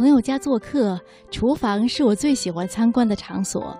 [0.00, 0.98] 朋友家做客，
[1.30, 3.78] 厨房是我最喜欢参观的场所。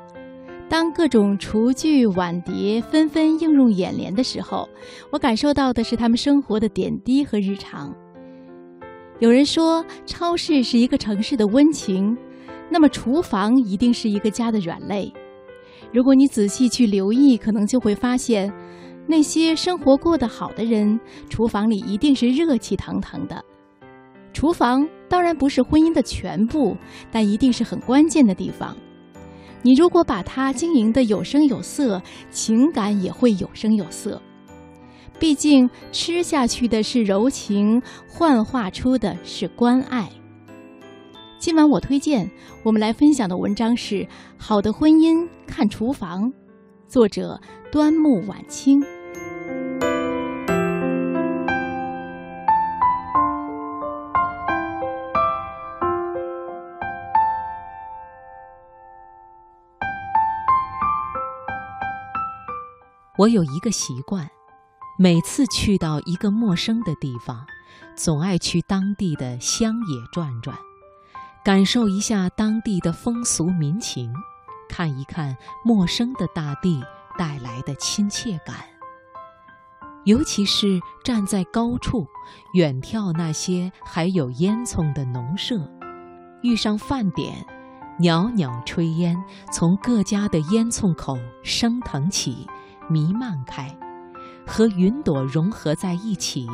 [0.68, 4.68] 当各种厨具碗碟纷纷映入眼帘的时候，
[5.10, 7.90] 我感受到的是他们生活的点滴和日常。
[9.18, 12.14] 有人说，超市是一个城市的温情，
[12.68, 15.10] 那么厨房一定是一个家的软肋。
[15.90, 18.52] 如果你仔细去留意，可能就会发现，
[19.06, 23.42] 那些生活过得好的人，厨房里一定是热气腾腾的。
[24.34, 26.76] 厨房当然不是婚姻的全部，
[27.10, 28.74] 但一定是很关键的地方。
[29.60, 32.00] 你如果把它经营的有声有色，
[32.30, 34.22] 情感也会有声有色。
[35.18, 40.08] 毕竟吃下去的是柔情，幻化出的是关爱。
[41.38, 42.30] 今晚我推荐
[42.62, 43.96] 我们来分享的文章是
[44.38, 46.22] 《好的婚姻看厨房》，
[46.86, 47.40] 作者
[47.72, 48.80] 端木晚清。
[63.20, 64.30] 我有一个习惯，
[64.98, 67.46] 每次去到一个陌生的地方，
[67.94, 70.56] 总爱去当地的乡野转转，
[71.44, 74.10] 感受一下当地的风俗民情，
[74.70, 76.82] 看一看陌生的大地
[77.18, 78.56] 带来的亲切感。
[80.04, 82.06] 尤其是站在高处，
[82.54, 85.70] 远眺那些还有烟囱的农舍，
[86.40, 87.46] 遇上饭点，
[87.98, 92.46] 袅袅炊烟从各家的烟囱口升腾起。
[92.90, 93.74] 弥漫开，
[94.44, 96.46] 和云朵融合在一起，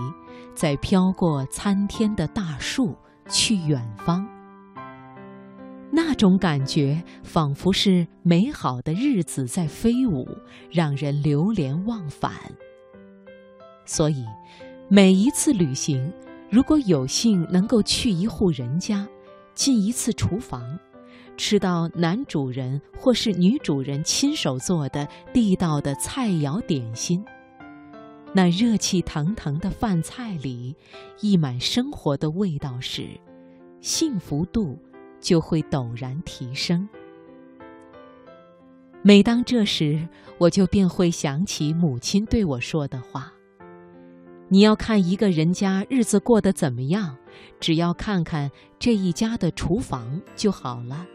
[0.55, 2.95] 再飘过参天的大树
[3.29, 4.29] 去远方。
[5.91, 10.29] 那种感觉仿佛是美好的日子在飞舞，
[10.70, 12.33] 让人流连忘返。
[13.87, 14.27] 所以，
[14.89, 16.13] 每一次旅行，
[16.51, 19.07] 如果有幸能够去一户人家，
[19.55, 20.79] 进一次厨房。
[21.36, 27.24] 吃到男主人或是女主人亲手做的地道的菜肴点心，
[28.33, 30.74] 那热气腾腾的饭菜里
[31.20, 33.08] 溢满生活的味道时，
[33.80, 34.79] 幸福度
[35.20, 36.89] 就会陡然提升。
[39.03, 40.08] 每当这时，
[40.39, 43.33] 我就便会想起母亲对我说的话
[44.48, 47.17] ：“你要看一个人家日子过得怎么样，
[47.61, 51.07] 只要看看这一家的厨房就好了。”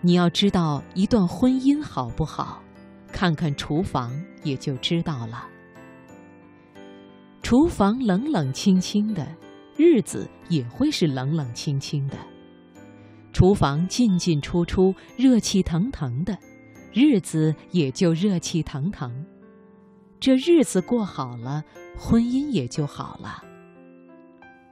[0.00, 2.62] 你要知道一段婚姻好不好，
[3.12, 4.12] 看看厨房
[4.44, 5.48] 也就知道了。
[7.42, 9.26] 厨房冷冷清清的，
[9.76, 12.16] 日子也会是冷冷清清的；
[13.32, 16.38] 厨房进进出出，热气腾腾的，
[16.92, 19.26] 日子也就热气腾腾。
[20.20, 21.64] 这日子过好了，
[21.96, 23.42] 婚姻也就好了。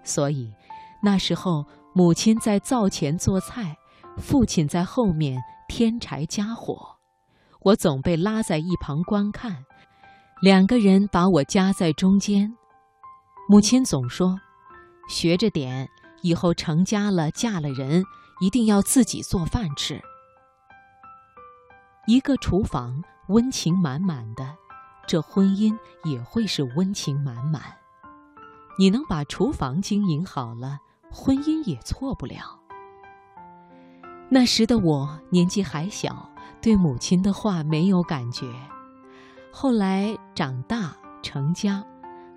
[0.04, 0.52] 所以，
[1.02, 1.64] 那时候
[1.94, 3.76] 母亲在灶前做菜。
[4.18, 6.96] 父亲在后面添柴加火，
[7.60, 9.64] 我总被拉在一旁观看。
[10.40, 12.54] 两个人把我夹在中间。
[13.48, 14.38] 母亲总说
[15.08, 15.88] ：“学着点，
[16.22, 18.04] 以后成家了、嫁了人，
[18.40, 20.00] 一定要自己做饭吃。”
[22.06, 24.56] 一个厨房温情满满的，
[25.06, 27.62] 这婚姻也会是温情满满。
[28.78, 30.78] 你能把厨房经营好了，
[31.10, 32.60] 婚姻也错不了。
[34.28, 36.28] 那时的我年纪还小，
[36.60, 38.46] 对母亲的话没有感觉。
[39.52, 41.84] 后来长大成家，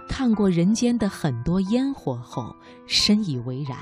[0.08, 2.56] 看过人间的很多烟火后，
[2.86, 3.78] 深以为然。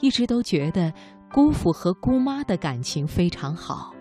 [0.00, 0.92] 一直都觉得
[1.32, 3.94] 姑父和姑妈的感情非常好，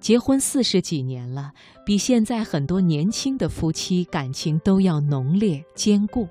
[0.00, 1.52] 结婚四十几年了，
[1.86, 6.28] 比现在很多年轻的夫妻感情都要浓烈坚固。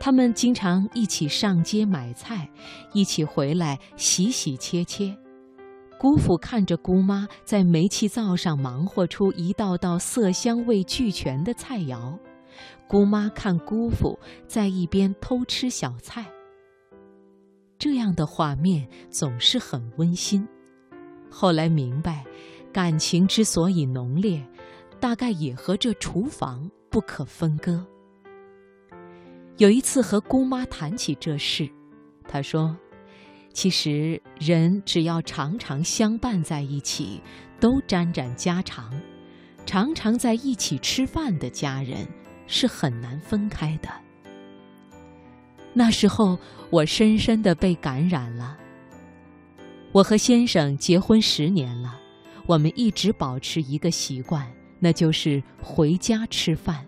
[0.00, 2.48] 他们经常一起上街买菜，
[2.94, 5.14] 一起回来洗洗切切。
[5.98, 12.18] 姑父看着姑妈在煤气灶上忙活出一道道色香味俱全的菜肴，
[12.88, 14.18] 姑妈看姑父
[14.48, 16.24] 在一边偷吃小菜。
[17.78, 20.48] 这样的画面总是很温馨。
[21.30, 22.24] 后来明白，
[22.72, 24.42] 感情之所以浓烈，
[24.98, 27.86] 大概也和这厨房不可分割。
[29.60, 31.68] 有一次和姑妈谈起这事，
[32.26, 32.74] 她说
[33.52, 37.20] ：“其实人只要常常相伴在一起，
[37.60, 38.90] 都沾沾家常，
[39.66, 42.08] 常常在一起吃饭的家人
[42.46, 43.90] 是很难分开的。”
[45.74, 46.38] 那时候
[46.70, 48.56] 我深深的被感染了。
[49.92, 52.00] 我和先生结婚十年了，
[52.46, 56.86] 我们一直保持一个习惯，那就是回家吃饭。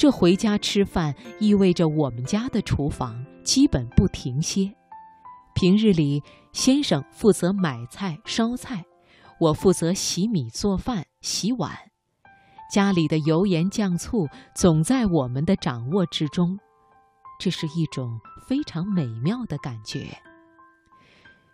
[0.00, 4.74] 这回家吃饭意味着我们家的厨房基本不停歇，
[5.54, 6.22] 平日里，
[6.54, 8.82] 先生负责买菜、烧菜，
[9.38, 11.76] 我负责洗米、做饭、洗碗。
[12.72, 16.58] 家里的油盐酱醋总在我们的掌握之中，
[17.38, 18.18] 这是一种
[18.48, 20.16] 非常美妙的感觉。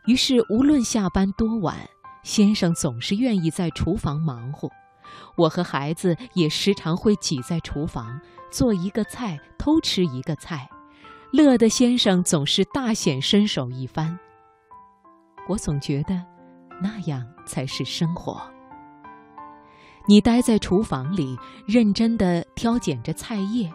[0.06, 1.76] 于是，无论下班多晚，
[2.22, 4.70] 先生总是愿意在厨房忙活，
[5.36, 8.20] 我和孩子也时常会挤在厨房
[8.50, 10.68] 做一个菜，偷吃一个菜。
[11.32, 14.18] 乐的先生总是大显身手一番。
[15.48, 16.24] 我总觉得，
[16.82, 18.40] 那样才是生活。
[20.08, 21.36] 你待在厨房里，
[21.66, 23.70] 认真地挑拣着菜叶，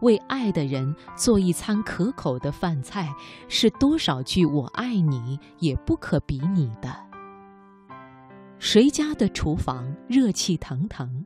[0.00, 3.14] 为爱的人做一餐可口的饭菜，
[3.46, 7.05] 是多少句“我爱你”也不可比拟的。
[8.58, 11.24] 谁家的厨房热气腾腾，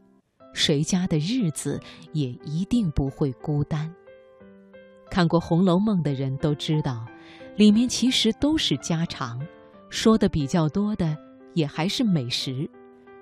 [0.53, 1.81] 谁家的日子
[2.13, 3.93] 也一定不会孤单。
[5.09, 7.07] 看过《红楼梦》的人都知道，
[7.57, 9.41] 里面其实都是家常，
[9.89, 11.17] 说的比较多的
[11.55, 12.69] 也还是美食。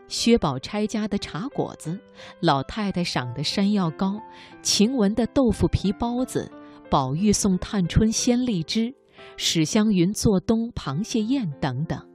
[0.08, 1.98] 薛宝钗家的茶果子，
[2.40, 4.18] 老太太赏的山药糕，
[4.62, 6.50] 晴雯的豆腐皮包子，
[6.90, 8.94] 宝玉送探春鲜荔枝，
[9.36, 12.07] 史湘云做冬螃蟹宴等等。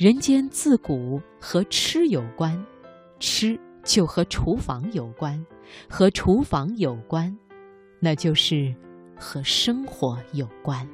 [0.00, 2.58] 人间自古和吃有关，
[3.18, 5.44] 吃就和厨房有关，
[5.90, 7.36] 和厨房有关。
[7.98, 8.74] 那就是
[9.14, 10.88] 和生活有关。